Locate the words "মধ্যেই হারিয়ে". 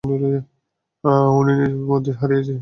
1.89-2.41